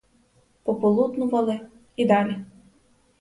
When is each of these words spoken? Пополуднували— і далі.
Пополуднували— 0.63 1.59
і 1.95 2.05
далі. 2.05 2.35